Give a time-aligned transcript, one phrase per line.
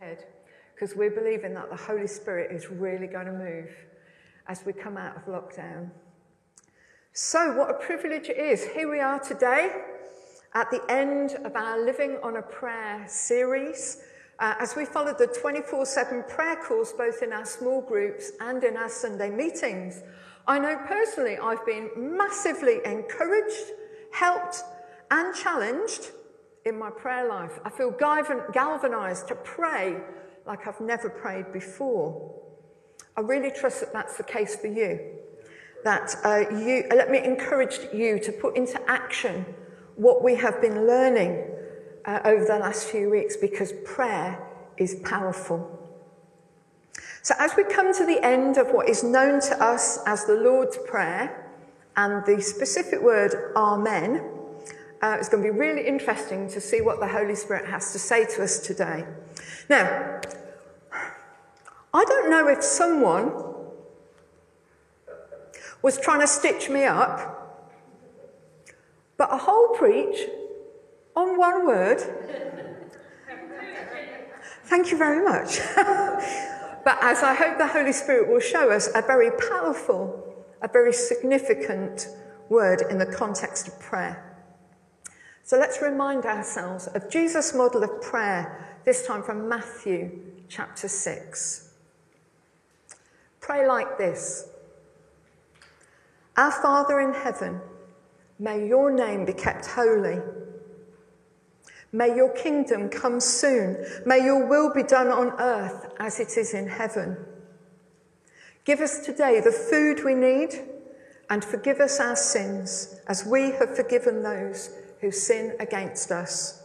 [0.00, 0.24] ahead
[0.74, 3.68] because we're believing that the Holy Spirit is really going to move
[4.46, 5.90] as we come out of lockdown.
[7.12, 8.64] So, what a privilege it is.
[8.64, 9.72] Here we are today
[10.54, 14.02] at the end of our Living on a Prayer series.
[14.38, 18.62] Uh, as we followed the 24 7 prayer course, both in our small groups and
[18.62, 20.02] in our Sunday meetings,
[20.46, 23.72] I know personally I've been massively encouraged,
[24.12, 24.62] helped,
[25.10, 26.12] and challenged
[26.64, 27.58] in my prayer life.
[27.64, 30.00] I feel galvanized to pray
[30.46, 32.34] like I've never prayed before.
[33.16, 35.00] I really trust that that's the case for you.
[35.84, 39.44] That uh, you, let me encourage you to put into action
[39.96, 41.44] what we have been learning
[42.04, 44.40] uh, over the last few weeks because prayer
[44.76, 45.74] is powerful.
[47.22, 50.34] So, as we come to the end of what is known to us as the
[50.34, 51.52] Lord's Prayer
[51.96, 54.37] and the specific word Amen,
[55.00, 57.98] uh, it's going to be really interesting to see what the Holy Spirit has to
[57.98, 59.04] say to us today.
[59.68, 60.20] Now,
[61.94, 63.32] I don't know if someone
[65.82, 67.34] was trying to stitch me up,
[69.16, 70.18] but a whole preach
[71.14, 72.00] on one word.
[74.64, 75.60] Thank you very much.
[75.76, 80.92] but as I hope the Holy Spirit will show us, a very powerful, a very
[80.92, 82.08] significant
[82.48, 84.27] word in the context of prayer.
[85.48, 90.10] So let's remind ourselves of Jesus' model of prayer, this time from Matthew
[90.46, 91.72] chapter 6.
[93.40, 94.50] Pray like this
[96.36, 97.62] Our Father in heaven,
[98.38, 100.20] may your name be kept holy.
[101.92, 103.86] May your kingdom come soon.
[104.04, 107.16] May your will be done on earth as it is in heaven.
[108.66, 110.50] Give us today the food we need
[111.30, 114.68] and forgive us our sins as we have forgiven those
[115.00, 116.62] who sin against us.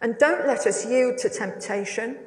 [0.00, 2.18] And don't let us yield to temptation,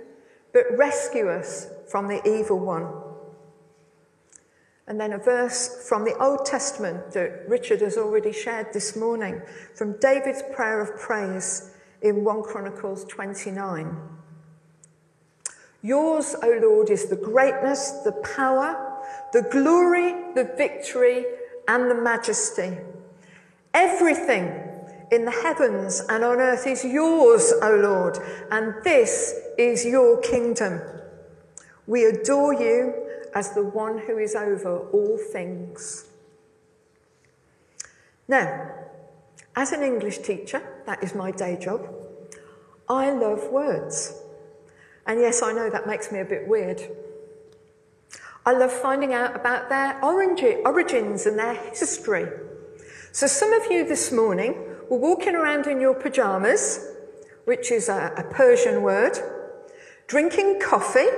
[0.53, 2.87] but rescue us from the evil one.
[4.87, 9.41] And then a verse from the Old Testament that Richard has already shared this morning
[9.73, 11.71] from David's prayer of praise
[12.01, 13.97] in 1 Chronicles 29.
[15.81, 19.01] Yours, O Lord, is the greatness, the power,
[19.33, 21.25] the glory, the victory,
[21.67, 22.77] and the majesty.
[23.73, 24.64] Everything
[25.11, 28.17] in the heavens and on earth is yours, O Lord,
[28.51, 30.81] and this is your kingdom.
[31.87, 32.93] We adore you
[33.33, 36.05] as the one who is over all things.
[38.27, 38.71] Now,
[39.55, 41.87] as an English teacher, that is my day job,
[42.89, 44.13] I love words.
[45.05, 46.81] And yes, I know that makes me a bit weird.
[48.45, 52.27] I love finding out about their origins and their history.
[53.11, 56.87] So, some of you this morning were walking around in your pajamas,
[57.45, 59.17] which is a, a Persian word,
[60.07, 61.09] drinking coffee,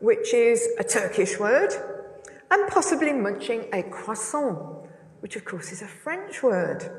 [0.00, 1.72] which is a Turkish word,
[2.50, 4.88] and possibly munching a croissant,
[5.20, 6.90] which of course is a French word.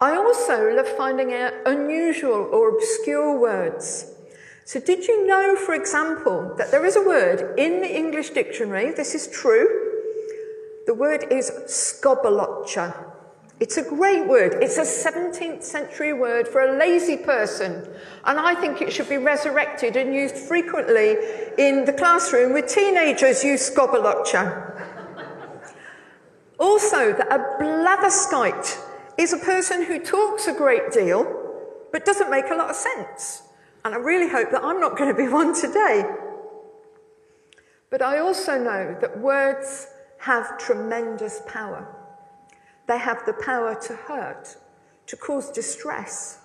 [0.00, 4.12] I also love finding out unusual or obscure words.
[4.64, 8.92] So, did you know, for example, that there is a word in the English dictionary,
[8.92, 9.66] this is true,
[10.86, 13.17] the word is scobberlotcher.
[13.60, 14.62] It's a great word.
[14.62, 17.88] It's a 17th century word for a lazy person.
[18.24, 21.16] And I think it should be resurrected and used frequently
[21.58, 24.80] in the classroom with teenagers use scobberlotcher.
[26.60, 28.78] also, that a blatherskite
[29.16, 31.34] is a person who talks a great deal
[31.90, 33.42] but doesn't make a lot of sense.
[33.84, 36.04] And I really hope that I'm not going to be one today.
[37.90, 39.88] But I also know that words
[40.18, 41.97] have tremendous power.
[42.88, 44.56] They have the power to hurt,
[45.06, 46.38] to cause distress,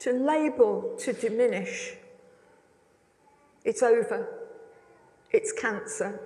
[0.00, 1.94] to label, to diminish.
[3.64, 4.28] It's over.
[5.32, 6.20] It's cancer.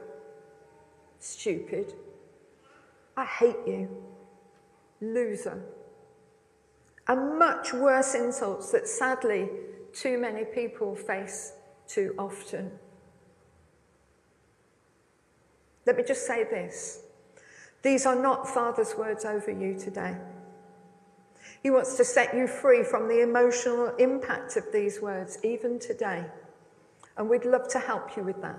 [1.20, 1.94] Stupid.
[3.16, 3.88] I hate you.
[5.00, 5.62] Loser.
[7.06, 9.48] And much worse insults that sadly
[9.92, 11.52] too many people face
[11.86, 12.72] too often.
[15.86, 17.02] Let me just say this
[17.82, 20.16] these are not Father's words over you today.
[21.62, 26.24] He wants to set you free from the emotional impact of these words, even today.
[27.16, 28.58] And we'd love to help you with that.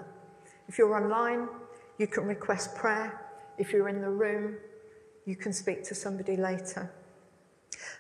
[0.68, 1.48] If you're online,
[1.98, 3.20] you can request prayer.
[3.58, 4.56] If you're in the room,
[5.26, 6.92] you can speak to somebody later.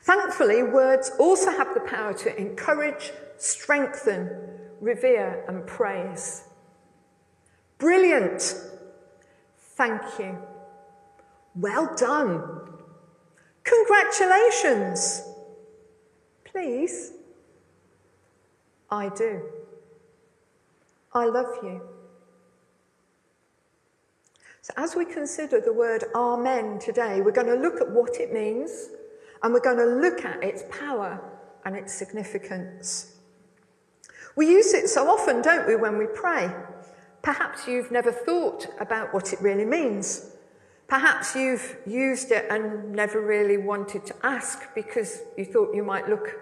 [0.03, 4.29] Thankfully, words also have the power to encourage, strengthen,
[4.79, 6.43] revere, and praise.
[7.77, 8.55] Brilliant!
[9.57, 10.37] Thank you.
[11.55, 12.43] Well done.
[13.63, 15.23] Congratulations.
[16.43, 17.13] Please.
[18.89, 19.41] I do.
[21.13, 21.81] I love you.
[24.61, 28.31] So, as we consider the word Amen today, we're going to look at what it
[28.31, 28.89] means
[29.41, 31.21] and we're going to look at its power
[31.65, 33.15] and its significance.
[34.35, 36.49] We use it so often, don't we, when we pray?
[37.21, 40.32] Perhaps you've never thought about what it really means.
[40.93, 46.07] Perhaps you've used it and never really wanted to ask because you thought you might
[46.07, 46.35] look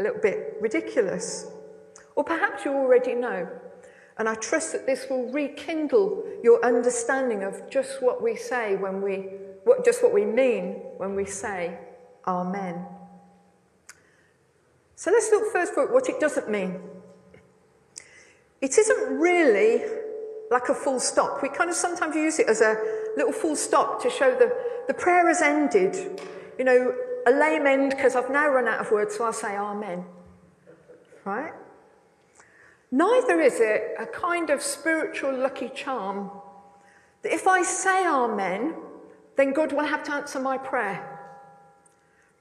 [0.00, 1.46] a little bit ridiculous.
[2.16, 3.46] Or perhaps you already know.
[4.16, 9.02] And I trust that this will rekindle your understanding of just what we say when
[9.02, 9.28] we,
[9.64, 11.76] what, just what we mean when we say
[12.26, 12.86] Amen.
[14.96, 16.80] So let's look first at what it doesn't mean.
[18.62, 19.84] It isn't really
[20.50, 21.42] like a full stop.
[21.42, 24.56] We kind of sometimes use it as a little full stop to show the,
[24.86, 26.22] the prayer has ended.
[26.58, 26.94] You know,
[27.26, 30.04] a lame end because I've now run out of words, so I'll say Amen.
[31.24, 31.52] Right?
[32.90, 36.30] Neither is it a kind of spiritual lucky charm
[37.22, 38.74] that if I say Amen,
[39.36, 41.18] then God will have to answer my prayer.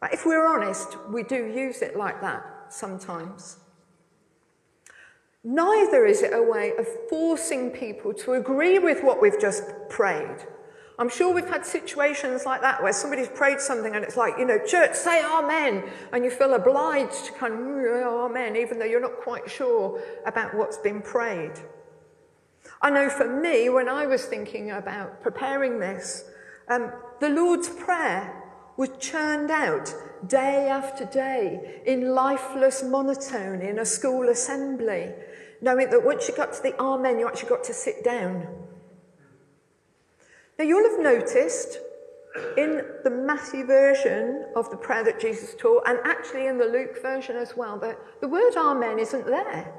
[0.02, 0.14] Right?
[0.14, 3.58] If we're honest, we do use it like that sometimes.
[5.44, 10.46] Neither is it a way of forcing people to agree with what we've just prayed.
[11.00, 14.46] I'm sure we've had situations like that where somebody's prayed something and it's like, you
[14.46, 15.84] know, church, say amen.
[16.12, 20.02] And you feel obliged to kind of, oh, amen, even though you're not quite sure
[20.26, 21.54] about what's been prayed.
[22.82, 26.26] I know for me, when I was thinking about preparing this,
[26.68, 28.44] um, the Lord's Prayer
[28.76, 29.94] was churned out
[30.28, 35.12] day after day in lifeless monotone in a school assembly,
[35.62, 38.48] knowing that once you got to the Amen, you actually got to sit down.
[40.58, 41.80] Now, you'll have noticed
[42.58, 47.02] in the Matthew version of the prayer that Jesus taught, and actually in the Luke
[47.02, 49.74] version as well, that the word Amen isn't there.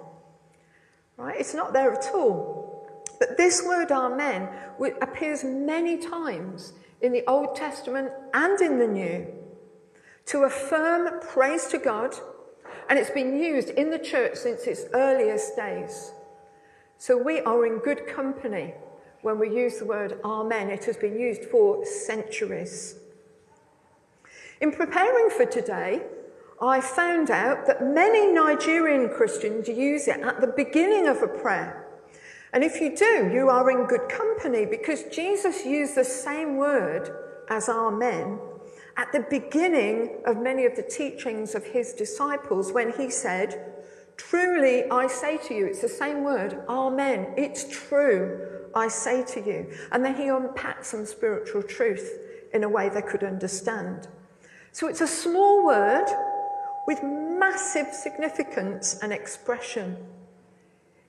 [1.17, 1.37] Right?
[1.39, 3.03] It's not there at all.
[3.19, 4.49] But this word Amen
[5.03, 9.27] appears many times in the Old Testament and in the New
[10.27, 12.15] to affirm praise to God,
[12.89, 16.13] and it's been used in the church since its earliest days.
[16.99, 18.75] So we are in good company
[19.23, 20.71] when we use the word Amen.
[20.71, 22.97] It has been used for centuries.
[24.61, 26.03] In preparing for today,
[26.61, 31.87] I found out that many Nigerian Christians use it at the beginning of a prayer.
[32.53, 37.11] And if you do, you are in good company because Jesus used the same word
[37.49, 38.39] as Amen
[38.99, 43.78] at the beginning of many of the teachings of his disciples when he said,
[44.19, 47.33] Truly I say to you, it's the same word, Amen.
[47.37, 49.73] It's true, I say to you.
[49.91, 52.11] And then he unpacks some spiritual truth
[52.53, 54.09] in a way they could understand.
[54.73, 56.07] So it's a small word
[56.87, 59.97] with massive significance and expression.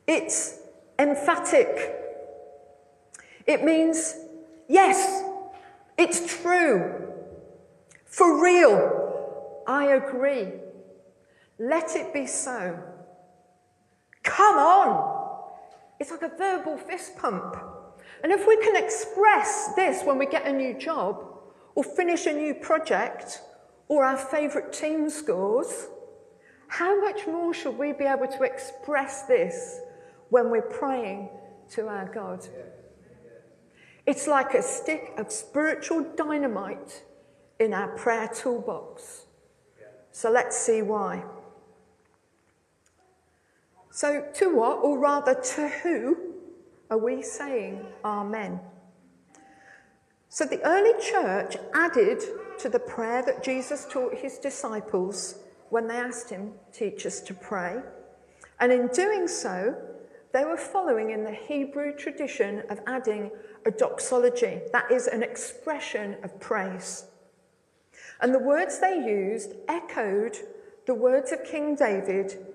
[0.08, 0.60] It's
[0.98, 1.96] emphatic.
[3.48, 4.16] It means,
[4.68, 5.24] yes,
[5.98, 7.12] it's true.
[8.06, 9.64] For real.
[9.68, 10.48] I agree.
[11.60, 12.78] Let it be so.
[14.30, 14.90] Come on.
[16.00, 17.58] It's like a verbal fist pump.
[18.24, 21.26] And if we can express this when we get a new job,
[21.76, 23.42] or finish a new project,
[23.88, 25.88] or our favourite team scores,
[26.68, 29.80] how much more should we be able to express this
[30.30, 31.30] when we're praying
[31.72, 32.48] to our God.
[34.06, 37.04] It's like a stick of spiritual dynamite
[37.60, 39.26] in our prayer toolbox.
[40.12, 41.24] So let's see why.
[43.92, 46.18] So, to what, or rather to who,
[46.90, 48.60] are we saying Amen?
[50.30, 52.24] So, the early church added
[52.60, 57.34] to the prayer that Jesus taught his disciples when they asked him, Teach us to
[57.34, 57.82] pray.
[58.60, 59.76] And in doing so,
[60.34, 63.32] they were following in the Hebrew tradition of adding
[63.66, 67.06] a doxology, that is, an expression of praise.
[68.22, 70.38] And the words they used echoed
[70.86, 72.46] the words of King David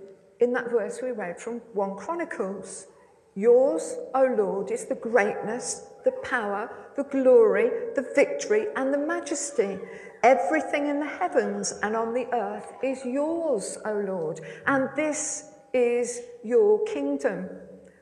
[0.40, 2.86] in that verse we read from 1 Chronicles.
[3.34, 9.78] Yours, O Lord, is the greatness, the power, the glory, the victory, and the majesty.
[10.22, 16.22] Everything in the heavens and on the earth is yours, O Lord, and this is
[16.42, 17.48] your kingdom.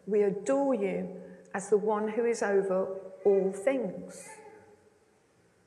[0.07, 1.09] We adore you
[1.55, 2.89] as the one who is over
[3.25, 4.29] all things.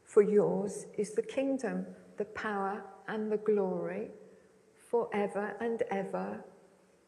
[0.03, 1.86] For yours is the kingdom,
[2.17, 4.12] the power, and the glory
[4.89, 6.43] forever and ever.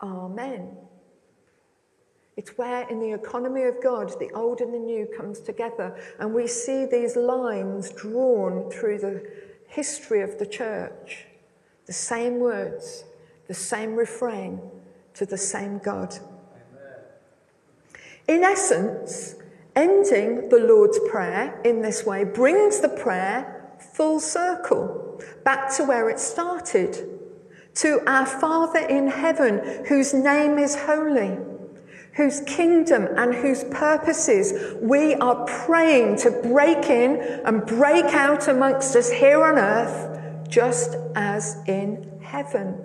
[0.02, 0.78] Amen.
[2.36, 6.34] It's where in the economy of God the old and the new comes together, and
[6.34, 9.28] we see these lines drawn through the
[9.68, 11.26] history of the church.
[11.88, 13.06] The same words,
[13.48, 14.62] the same refrain,
[15.16, 16.16] to the same God.
[18.28, 19.36] In essence,
[19.76, 26.10] ending the Lord's Prayer in this way brings the prayer full circle back to where
[26.10, 27.17] it started
[27.78, 31.38] to our Father in heaven, whose name is holy,
[32.14, 38.96] whose kingdom and whose purposes we are praying to break in and break out amongst
[38.96, 42.84] us here on earth, just as in heaven.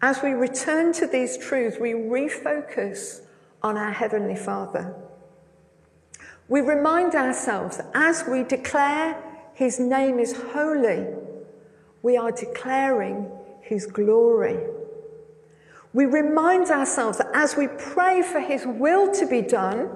[0.00, 3.20] As we return to these truths, we refocus
[3.62, 4.94] on our Heavenly Father.
[6.48, 9.22] We remind ourselves as we declare
[9.54, 11.06] His name is holy,
[12.04, 13.30] we are declaring
[13.64, 14.58] His glory.
[15.94, 19.88] We remind ourselves that as we pray for His will to be done,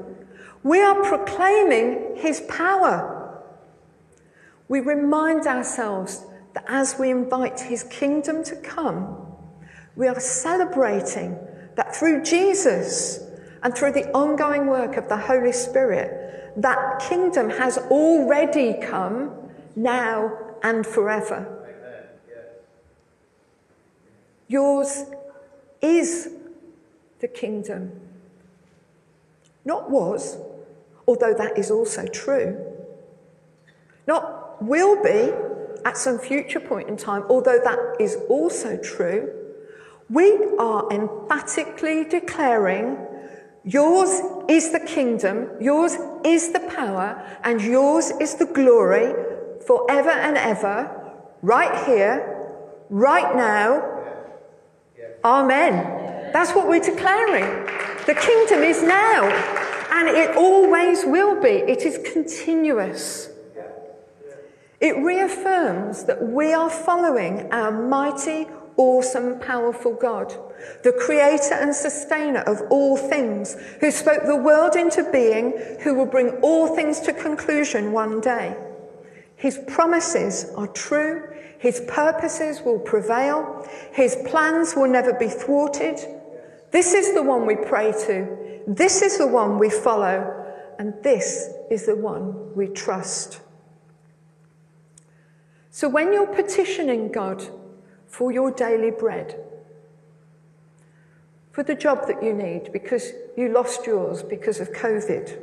[0.62, 3.42] we are proclaiming His power.
[4.68, 9.26] We remind ourselves that as we invite His kingdom to come,
[9.96, 11.36] we are celebrating
[11.74, 13.20] that through Jesus
[13.62, 19.32] and through the ongoing work of the Holy Spirit, that kingdom has already come
[19.76, 20.32] now
[20.62, 21.57] and forever.
[24.48, 25.04] Yours
[25.82, 26.30] is
[27.20, 27.92] the kingdom.
[29.64, 30.38] Not was,
[31.06, 32.58] although that is also true.
[34.06, 35.32] Not will be
[35.84, 39.32] at some future point in time, although that is also true.
[40.10, 42.96] We are emphatically declaring
[43.64, 49.12] yours is the kingdom, yours is the power, and yours is the glory
[49.66, 50.90] forever and ever,
[51.42, 52.56] right here,
[52.88, 53.97] right now,
[55.24, 56.30] Amen.
[56.32, 57.66] That's what we're declaring.
[58.06, 59.24] The kingdom is now,
[59.90, 61.48] and it always will be.
[61.48, 63.30] It is continuous.
[64.80, 68.46] It reaffirms that we are following our mighty,
[68.76, 70.32] awesome, powerful God,
[70.84, 76.06] the creator and sustainer of all things, who spoke the world into being, who will
[76.06, 78.56] bring all things to conclusion one day.
[79.34, 81.24] His promises are true
[81.58, 83.66] his purposes will prevail.
[83.92, 85.98] His plans will never be thwarted.
[86.70, 88.62] This is the one we pray to.
[88.66, 90.34] This is the one we follow.
[90.78, 93.40] And this is the one we trust.
[95.70, 97.42] So when you're petitioning God
[98.06, 99.40] for your daily bread,
[101.50, 105.36] for the job that you need because you lost yours because of COVID,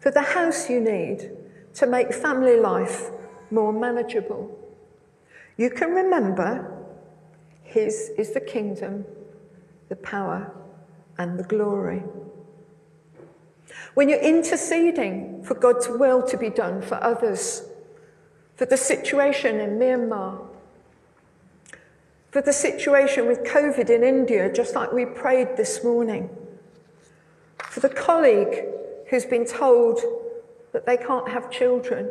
[0.00, 1.30] for the house you need
[1.74, 3.10] to make family life
[3.54, 4.58] more manageable.
[5.56, 6.70] You can remember
[7.62, 9.04] His is the kingdom,
[9.88, 10.52] the power,
[11.16, 12.02] and the glory.
[13.94, 17.62] When you're interceding for God's will to be done for others,
[18.56, 20.44] for the situation in Myanmar,
[22.30, 26.28] for the situation with COVID in India, just like we prayed this morning,
[27.58, 28.64] for the colleague
[29.08, 30.00] who's been told
[30.72, 32.08] that they can't have children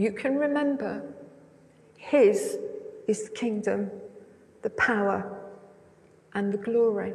[0.00, 1.02] you can remember
[1.96, 2.56] His
[3.06, 3.90] is the kingdom,
[4.62, 5.38] the power,
[6.32, 7.12] and the glory.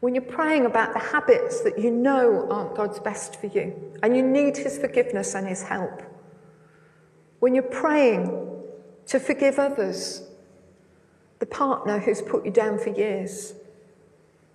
[0.00, 4.16] When you're praying about the habits that you know aren't God's best for you, and
[4.16, 6.02] you need His forgiveness and His help,
[7.38, 8.24] when you're praying
[9.06, 10.22] to forgive others,
[11.38, 13.54] the partner who's put you down for years,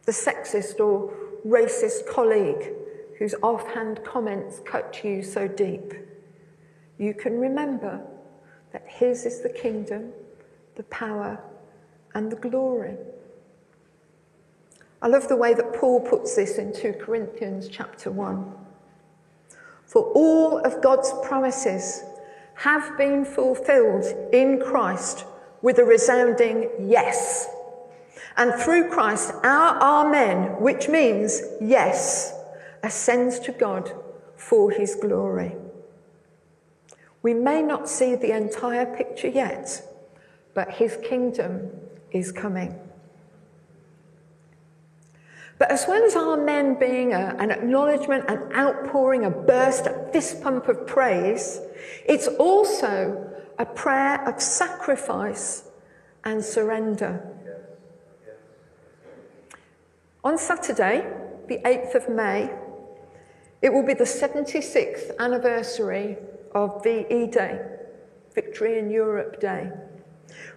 [0.05, 1.13] the sexist or
[1.47, 2.73] racist colleague
[3.21, 5.93] whose offhand comments cut you so deep,
[6.97, 8.01] you can remember
[8.73, 10.11] that His is the kingdom,
[10.73, 11.39] the power,
[12.15, 12.95] and the glory.
[15.03, 18.53] I love the way that Paul puts this in 2 Corinthians chapter 1.
[19.85, 22.03] For all of God's promises
[22.55, 25.25] have been fulfilled in Christ
[25.61, 27.47] with a resounding yes.
[28.35, 32.39] And through Christ, our Amen, which means yes,
[32.83, 33.91] ascends to God
[34.35, 35.55] for his glory.
[37.21, 39.87] We may not see the entire picture yet,
[40.53, 41.69] but his kingdom
[42.11, 42.79] is coming.
[45.59, 50.41] But as well as amen being a, an acknowledgement, an outpouring, a burst, a fist
[50.41, 51.61] pump of praise,
[52.03, 55.65] it's also a prayer of sacrifice
[56.23, 57.23] and surrender.
[60.23, 61.07] On Saturday,
[61.47, 62.49] the 8th of May,
[63.61, 66.17] it will be the 76th anniversary
[66.53, 67.61] of VE Day,
[68.33, 69.71] Victory in Europe Day,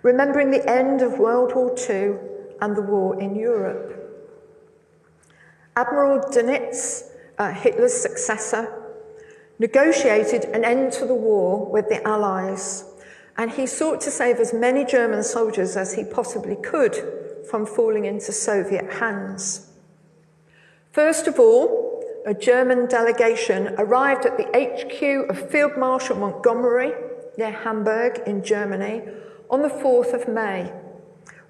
[0.02, 2.16] remembering the end of World War II
[2.60, 4.00] and the war in Europe.
[5.76, 8.80] Admiral Dönitz, uh, Hitler's successor,
[9.58, 12.84] negotiated an end to the war with the Allies,
[13.36, 16.96] and he sought to save as many German soldiers as he possibly could
[17.50, 19.70] from falling into Soviet hands.
[20.92, 21.83] First of all,
[22.26, 26.92] a German delegation arrived at the HQ of Field Marshal Montgomery
[27.36, 29.02] near Hamburg in Germany
[29.50, 30.72] on the 4th of May,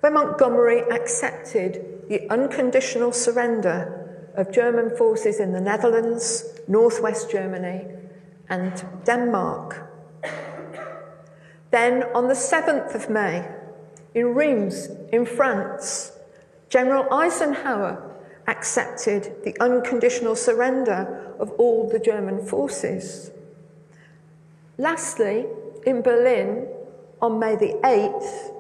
[0.01, 7.87] where Montgomery accepted the unconditional surrender of German forces in the Netherlands, northwest Germany,
[8.49, 9.89] and Denmark.
[11.71, 13.49] Then, on the 7th of May,
[14.15, 16.13] in Reims, in France,
[16.69, 18.14] General Eisenhower
[18.47, 23.31] accepted the unconditional surrender of all the German forces.
[24.79, 25.47] Lastly,
[25.87, 26.67] in Berlin,
[27.23, 28.53] on May the 8th,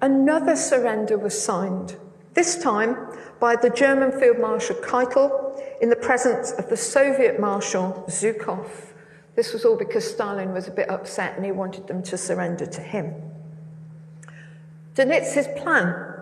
[0.00, 1.96] another surrender was signed,
[2.34, 2.96] this time
[3.40, 8.68] by the German Field Marshal Keitel in the presence of the Soviet Marshal Zhukov.
[9.36, 12.66] This was all because Stalin was a bit upset and he wanted them to surrender
[12.66, 13.14] to him.
[14.94, 16.13] Donitz's plan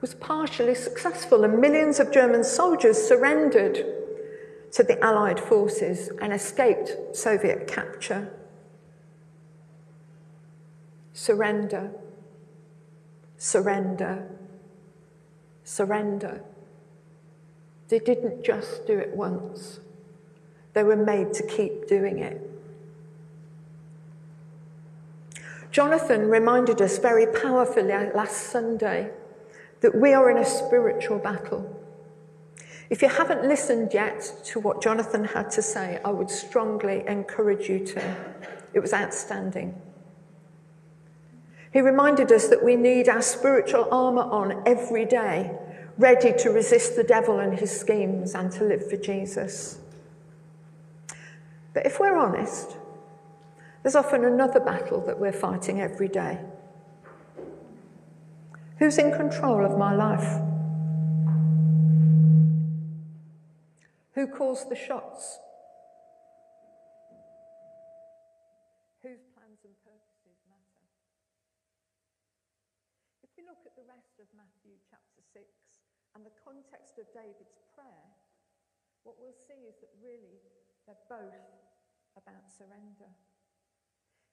[0.00, 3.84] was partially successful, and millions of German soldiers surrendered
[4.72, 8.30] to the Allied forces and escaped Soviet capture.
[11.12, 11.90] Surrender,
[13.38, 14.28] surrender,
[15.64, 16.42] surrender.
[17.88, 19.80] They didn't just do it once,
[20.74, 22.40] they were made to keep doing it.
[25.70, 29.10] Jonathan reminded us very powerfully last Sunday
[29.80, 31.74] that we are in a spiritual battle.
[32.90, 37.68] If you haven't listened yet to what Jonathan had to say, I would strongly encourage
[37.68, 38.16] you to.
[38.72, 39.80] It was outstanding.
[41.72, 45.52] He reminded us that we need our spiritual armour on every day,
[45.98, 49.78] ready to resist the devil and his schemes and to live for Jesus.
[51.74, 52.76] But if we're honest,
[53.82, 56.40] there's often another battle that we're fighting every day.
[58.78, 60.38] Who's in control of my life?
[64.14, 65.42] Who calls the shots?
[69.02, 70.86] Whose plans and purposes matter?
[73.26, 75.42] If we look at the rest of Matthew chapter 6
[76.14, 78.06] and the context of David's prayer,
[79.02, 80.38] what we'll see is that really
[80.86, 81.50] they're both
[82.14, 83.10] about surrender.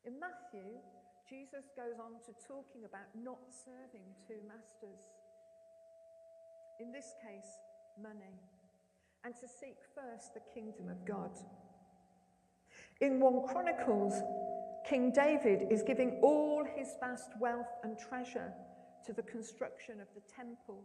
[0.06, 0.86] In Matthew,
[1.28, 5.02] Jesus goes on to talking about not serving two masters.
[6.80, 7.50] In this case,
[8.02, 8.38] money,
[9.24, 11.32] and to seek first the kingdom of God.
[13.02, 14.22] In 1 Chronicles,
[14.88, 18.54] King David is giving all his vast wealth and treasure
[19.06, 20.84] to the construction of the temple,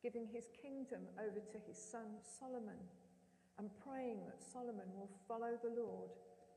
[0.00, 2.78] giving his kingdom over to his son Solomon,
[3.58, 6.10] and praying that Solomon will follow the Lord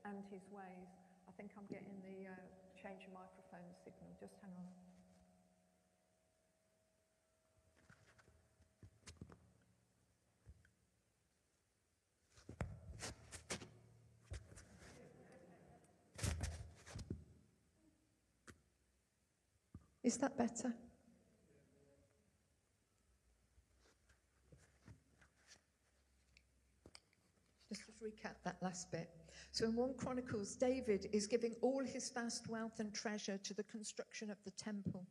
[0.04, 0.94] and his ways.
[1.26, 4.08] I think I'm getting the uh, change your microphone signal.
[4.18, 4.68] Just hang on.
[20.02, 20.72] Is that better?
[27.68, 29.08] Just to recap that last bit.
[29.52, 33.64] So in 1 Chronicles, David is giving all his vast wealth and treasure to the
[33.64, 35.06] construction of the temple.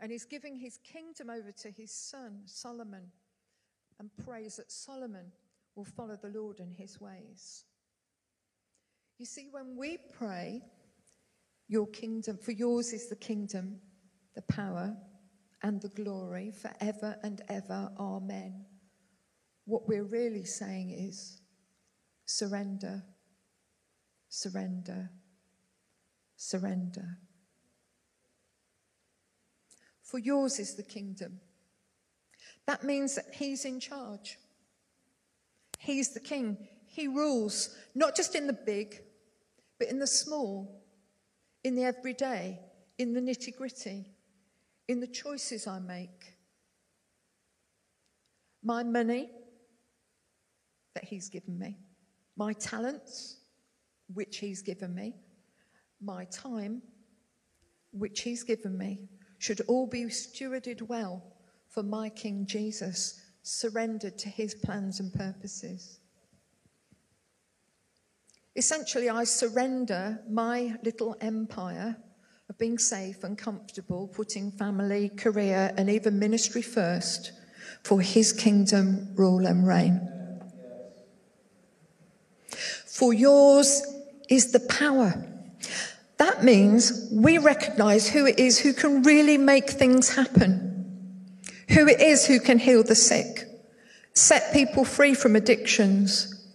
[0.00, 3.04] And he's giving his kingdom over to his son, Solomon,
[4.00, 5.30] and prays that Solomon
[5.76, 7.64] will follow the Lord in his ways.
[9.18, 10.62] You see, when we pray,
[11.68, 13.78] your kingdom, for yours is the kingdom,
[14.34, 14.96] the power,
[15.62, 17.90] and the glory forever and ever.
[17.98, 18.66] Amen.
[19.64, 21.41] What we're really saying is
[22.24, 23.02] surrender
[24.32, 25.10] surrender,
[26.36, 27.18] surrender.
[30.02, 31.38] For yours is the kingdom.
[32.66, 34.38] That means that He's in charge.
[35.78, 36.56] He's the king.
[36.86, 39.02] He rules, not just in the big,
[39.78, 40.82] but in the small,
[41.62, 42.58] in the everyday,
[42.96, 44.06] in the nitty gritty,
[44.88, 46.36] in the choices I make.
[48.62, 49.28] My money
[50.94, 51.76] that He's given me,
[52.36, 53.38] my talents,
[54.12, 55.14] which He's given me,
[56.00, 56.82] my time,
[57.92, 61.22] which He's given me, should all be stewarded well
[61.68, 65.98] for my King Jesus, surrendered to His plans and purposes.
[68.54, 71.96] Essentially, I surrender my little empire
[72.50, 77.32] of being safe and comfortable, putting family, career, and even ministry first
[77.82, 80.21] for His kingdom rule and reign.
[82.92, 83.80] For yours
[84.28, 85.14] is the power.
[86.18, 92.02] That means we recognize who it is who can really make things happen, who it
[92.02, 93.48] is who can heal the sick,
[94.12, 96.46] set people free from addictions,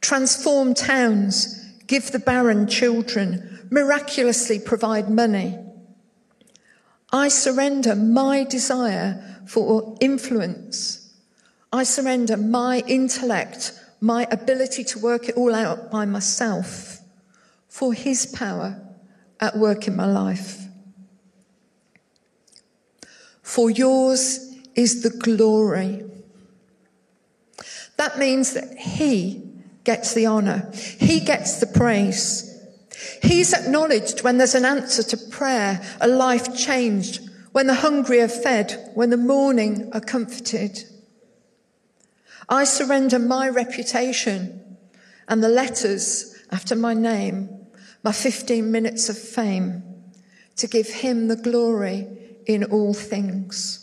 [0.00, 5.56] transform towns, give the barren children, miraculously provide money.
[7.12, 11.14] I surrender my desire for influence.
[11.72, 17.00] I surrender my intellect, my ability to work it all out by myself
[17.68, 18.78] for His power
[19.40, 20.60] at work in my life.
[23.40, 26.04] For yours is the glory.
[27.96, 29.42] That means that He
[29.84, 30.70] gets the honour.
[30.74, 32.62] He gets the praise.
[33.22, 38.28] He's acknowledged when there's an answer to prayer, a life changed, when the hungry are
[38.28, 40.84] fed, when the mourning are comforted.
[42.48, 44.76] I surrender my reputation
[45.28, 47.48] and the letters after my name,
[48.02, 49.82] my 15 minutes of fame,
[50.56, 52.06] to give him the glory
[52.46, 53.80] in all things.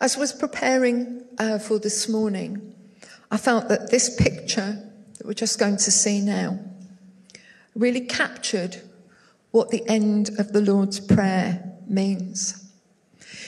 [0.00, 2.74] As I was preparing uh, for this morning,
[3.30, 6.58] I felt that this picture that we're just going to see now
[7.74, 8.80] really captured
[9.50, 12.63] what the end of the Lord's Prayer means.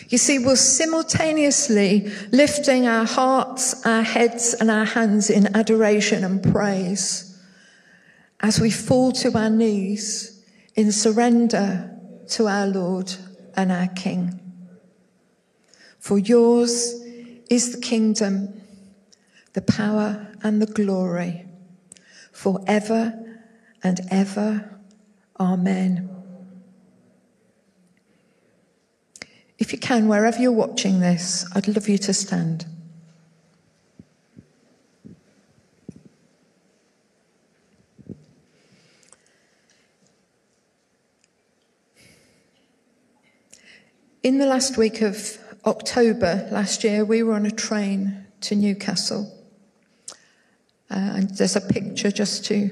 [0.09, 6.43] You see, we're simultaneously lifting our hearts, our heads, and our hands in adoration and
[6.43, 7.39] praise
[8.41, 10.45] as we fall to our knees
[10.75, 11.91] in surrender
[12.29, 13.13] to our Lord
[13.57, 14.41] and our King.
[15.99, 17.03] For yours
[17.51, 18.63] is the kingdom,
[19.55, 21.47] the power, and the glory
[22.33, 23.15] forever
[23.83, 24.79] and ever.
[25.41, 26.16] Amen.
[29.59, 32.67] If you can, wherever you're watching this, I'd love you to stand.
[44.23, 49.33] In the last week of October last year, we were on a train to Newcastle.
[50.91, 52.71] Uh, and there's a picture just to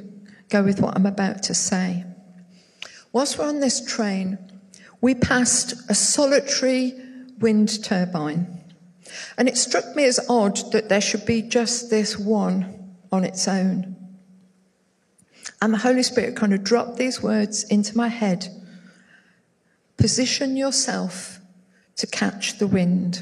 [0.48, 2.04] go with what I'm about to say.
[3.12, 4.38] Whilst we're on this train,
[5.04, 6.94] we passed a solitary
[7.38, 8.64] wind turbine.
[9.36, 13.46] And it struck me as odd that there should be just this one on its
[13.46, 13.96] own.
[15.60, 18.48] And the Holy Spirit kind of dropped these words into my head
[19.98, 21.38] Position yourself
[21.96, 23.20] to catch the wind.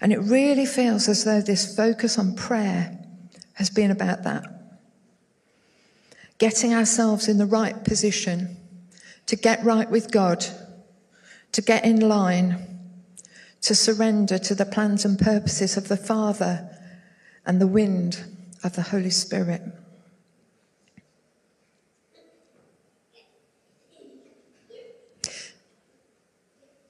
[0.00, 2.98] And it really feels as though this focus on prayer
[3.54, 4.46] has been about that.
[6.38, 8.56] Getting ourselves in the right position
[9.26, 10.44] to get right with God,
[11.52, 12.72] to get in line,
[13.62, 16.68] to surrender to the plans and purposes of the Father
[17.46, 18.24] and the wind
[18.64, 19.62] of the Holy Spirit.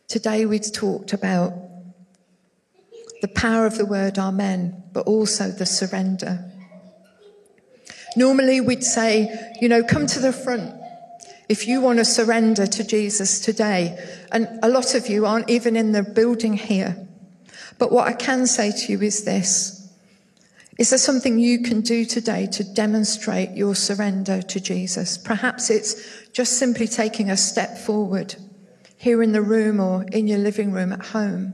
[0.08, 1.54] Today we've talked about
[3.22, 6.50] the power of the word Amen, but also the surrender.
[8.16, 10.81] Normally we'd say, you know, come to the front
[11.52, 14.02] if you want to surrender to Jesus today.
[14.32, 17.06] And a lot of you aren't even in the building here.
[17.78, 19.78] But what I can say to you is this.
[20.78, 25.18] Is there something you can do today to demonstrate your surrender to Jesus?
[25.18, 28.34] Perhaps it's just simply taking a step forward
[28.96, 31.52] here in the room or in your living room at home.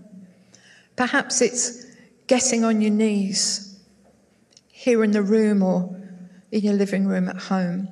[0.95, 1.85] Perhaps it's
[2.29, 3.81] getting on your knees
[4.69, 6.01] here in the room or
[6.53, 7.89] in your living room at home.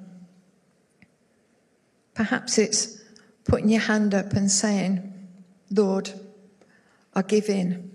[2.16, 2.98] Perhaps it's
[3.44, 5.12] putting your hand up and saying,
[5.70, 6.10] Lord,
[7.14, 7.90] I give in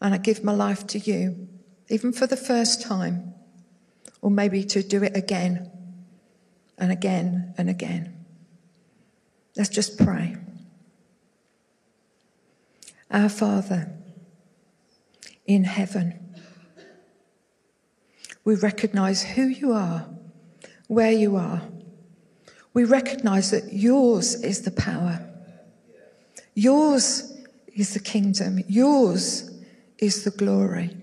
[0.00, 1.48] and I give my life to you,
[1.88, 3.32] even for the first time,
[4.20, 5.70] or maybe to do it again
[6.78, 8.24] and again and again.
[9.56, 10.36] Let's just pray.
[13.08, 13.92] Our Father
[15.46, 16.34] in heaven,
[18.44, 20.08] we recognize who you are,
[20.88, 21.62] where you are.
[22.72, 25.28] We recognize that yours is the power,
[26.54, 27.32] yours
[27.74, 29.50] is the kingdom, yours
[29.98, 30.96] is the glory.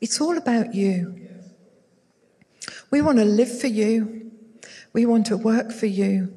[0.00, 1.28] It's all about you.
[2.90, 4.30] We want to live for you.
[4.92, 6.32] We want to work for you.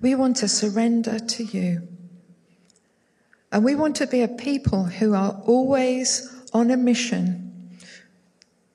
[0.00, 1.88] We want to surrender to you.
[3.52, 7.70] And we want to be a people who are always on a mission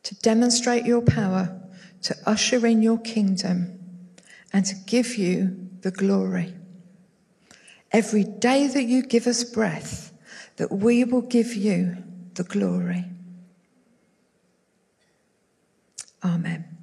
[0.03, 1.61] to demonstrate your power,
[2.05, 3.79] to usher in your kingdom,
[4.53, 6.53] and to give you the glory.
[7.91, 10.11] Every day that you give us breath,
[10.57, 11.97] that we will give you
[12.35, 13.05] the glory.
[16.23, 16.74] Amen.